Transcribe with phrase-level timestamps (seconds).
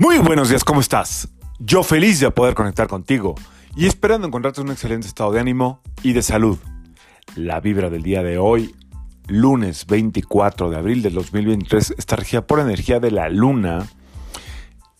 [0.00, 1.28] Muy buenos días, ¿cómo estás?
[1.58, 3.34] Yo feliz de poder conectar contigo
[3.74, 6.56] y esperando encontrarte en un excelente estado de ánimo y de salud.
[7.34, 8.76] La vibra del día de hoy,
[9.26, 13.88] lunes 24 de abril del 2023, está regida por energía de la luna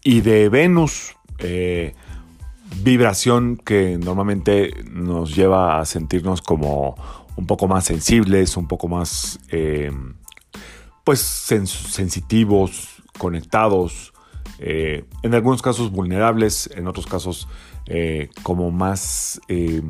[0.03, 1.15] y de Venus.
[1.39, 1.95] Eh,
[2.83, 6.97] vibración que normalmente nos lleva a sentirnos como
[7.37, 9.93] un poco más sensibles, un poco más eh,
[11.05, 14.13] pues sensitivos, conectados,
[14.59, 17.49] eh, en algunos casos vulnerables, en otros casos
[17.87, 19.83] eh, como más eh,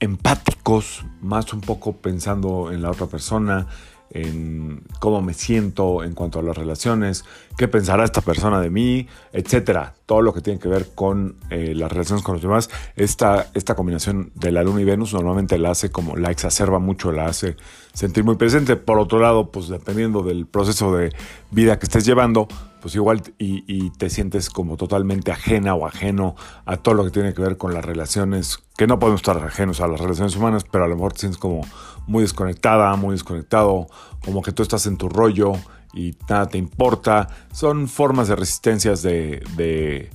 [0.00, 3.66] empáticos, más un poco pensando en la otra persona,
[4.12, 7.24] en cómo me siento en cuanto a las relaciones,
[7.56, 9.94] qué pensará esta persona de mí, etcétera.
[10.06, 12.70] Todo lo que tiene que ver con las relaciones con los demás.
[12.96, 17.12] Esta, esta combinación de la Luna y Venus normalmente la hace como la exacerba mucho,
[17.12, 17.56] la hace
[17.94, 18.76] sentir muy presente.
[18.76, 21.12] Por otro lado, pues dependiendo del proceso de
[21.50, 22.48] vida que estés llevando,
[22.82, 26.34] pues igual y, te sientes como totalmente ajena o ajeno
[26.66, 29.80] a todo lo que tiene que ver con las relaciones, que no podemos estar ajenos
[29.80, 31.60] a las relaciones humanas, pero a lo mejor te sientes como
[32.08, 33.86] muy desconectada, muy desconectado,
[34.24, 35.52] como que tú estás en tu rollo
[35.94, 37.28] y nada te importa.
[37.52, 40.10] Son formas de resistencias de, de,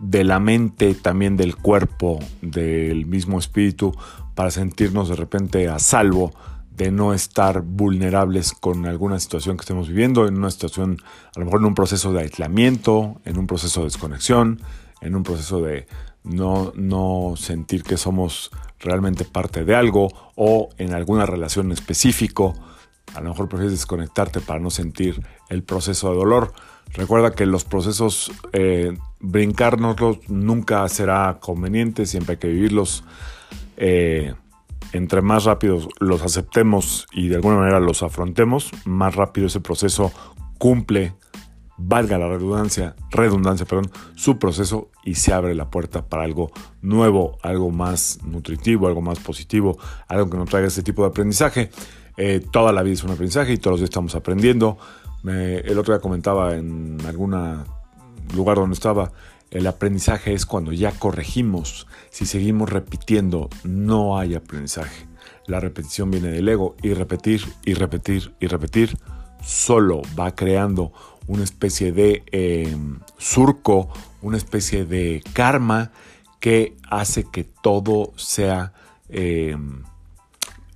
[0.00, 3.92] de la mente, también del cuerpo, del mismo espíritu,
[4.36, 6.32] para sentirnos de repente a salvo
[6.76, 10.98] de no estar vulnerables con alguna situación que estemos viviendo, en una situación,
[11.34, 14.60] a lo mejor en un proceso de aislamiento, en un proceso de desconexión,
[15.00, 15.86] en un proceso de
[16.22, 22.54] no, no sentir que somos realmente parte de algo o en alguna relación específico.
[23.14, 26.52] A lo mejor prefieres desconectarte para no sentir el proceso de dolor.
[26.92, 33.02] Recuerda que los procesos, eh, brincárnoslos nunca será conveniente, siempre hay que vivirlos.
[33.78, 34.34] Eh,
[34.92, 40.12] entre más rápido los aceptemos y de alguna manera los afrontemos, más rápido ese proceso
[40.58, 41.14] cumple,
[41.76, 46.50] valga la redundancia, redundancia, perdón, su proceso y se abre la puerta para algo
[46.80, 49.78] nuevo, algo más nutritivo, algo más positivo,
[50.08, 51.70] algo que nos traiga ese tipo de aprendizaje.
[52.16, 54.78] Eh, toda la vida es un aprendizaje y todos los días estamos aprendiendo.
[55.24, 57.34] el otro día comentaba en algún
[58.34, 59.12] lugar donde estaba,
[59.50, 61.86] el aprendizaje es cuando ya corregimos.
[62.10, 65.06] Si seguimos repitiendo, no hay aprendizaje.
[65.46, 68.98] La repetición viene del ego y repetir y repetir y repetir
[69.42, 70.92] solo va creando
[71.28, 73.88] una especie de em, surco,
[74.22, 75.92] una especie de karma
[76.40, 78.72] que hace que todo sea
[79.08, 79.82] em,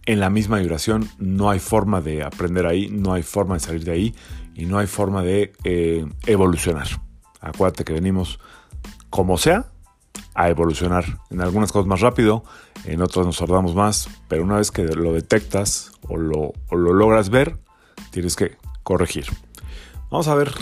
[0.06, 1.08] en la misma vibración.
[1.18, 4.14] No hay forma de aprender ahí, no hay forma de salir de ahí
[4.54, 6.86] y no hay forma de eh, evolucionar.
[7.40, 8.38] Acuérdate que venimos
[9.10, 9.66] como sea,
[10.34, 11.04] a evolucionar.
[11.30, 12.44] En algunas cosas más rápido,
[12.84, 17.30] en otras nos tardamos más, pero una vez que lo detectas o lo, lo logras
[17.30, 17.58] ver,
[18.10, 19.26] tienes que corregir.
[20.10, 20.52] Vamos a ver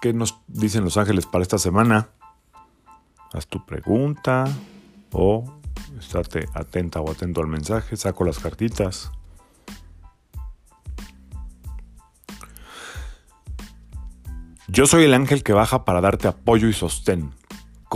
[0.00, 2.08] qué nos dicen los ángeles para esta semana.
[3.32, 4.46] Haz tu pregunta
[5.12, 5.44] o
[5.98, 7.96] estate atenta o atento al mensaje.
[7.96, 9.10] Saco las cartitas.
[14.68, 17.32] Yo soy el ángel que baja para darte apoyo y sostén.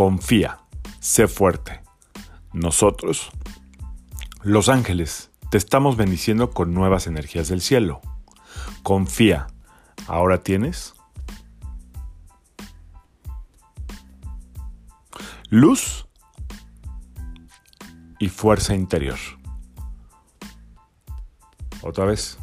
[0.01, 0.61] Confía,
[0.99, 1.83] sé fuerte.
[2.55, 3.31] Nosotros,
[4.43, 8.01] los ángeles, te estamos bendiciendo con nuevas energías del cielo.
[8.83, 9.49] Confía,
[10.07, 10.95] ¿ahora tienes?
[15.51, 16.07] Luz
[18.19, 19.19] y fuerza interior.
[21.83, 22.39] Otra vez.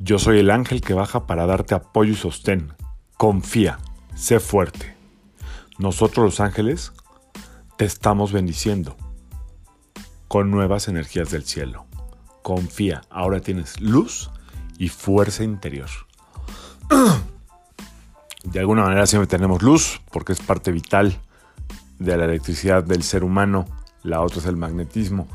[0.00, 2.74] Yo soy el ángel que baja para darte apoyo y sostén.
[3.16, 3.78] Confía,
[4.16, 4.99] sé fuerte.
[5.80, 6.92] Nosotros los ángeles
[7.78, 8.98] te estamos bendiciendo
[10.28, 11.86] con nuevas energías del cielo.
[12.42, 14.30] Confía, ahora tienes luz
[14.76, 15.88] y fuerza interior.
[18.44, 21.18] De alguna manera siempre tenemos luz porque es parte vital
[21.98, 23.64] de la electricidad del ser humano.
[24.02, 25.28] La otra es el magnetismo.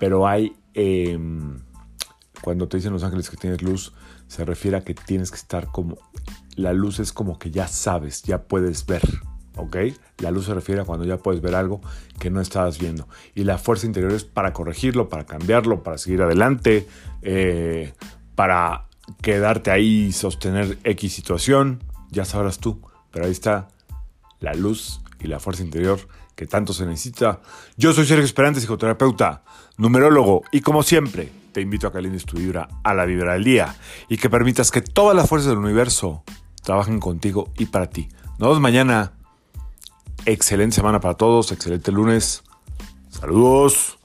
[0.00, 1.60] Pero hay, em,
[2.42, 3.92] cuando te dicen los ángeles que tienes luz,
[4.26, 5.98] se refiere a que tienes que estar como,
[6.56, 9.02] la luz es como que ya sabes, ya puedes ver.
[9.56, 9.76] ¿Ok?
[10.18, 11.80] La luz se refiere a cuando ya puedes ver algo
[12.18, 13.08] que no estabas viendo.
[13.34, 16.86] Y la fuerza interior es para corregirlo, para cambiarlo, para seguir adelante,
[17.22, 17.92] eh,
[18.34, 18.86] para
[19.22, 21.82] quedarte ahí y sostener X situación.
[22.10, 22.80] Ya sabrás tú,
[23.10, 23.68] pero ahí está
[24.40, 25.98] la luz y la fuerza interior
[26.34, 27.40] que tanto se necesita.
[27.76, 29.42] Yo soy Sergio Esperante, psicoterapeuta,
[29.76, 33.44] numerólogo, y como siempre, te invito a que alines tu vibra a la vibra del
[33.44, 33.76] día
[34.08, 36.24] y que permitas que todas las fuerzas del universo
[36.62, 38.08] trabajen contigo y para ti.
[38.38, 39.12] Nos vemos mañana
[40.26, 42.42] Excelente semana para todos, excelente lunes.
[43.10, 43.98] Saludos.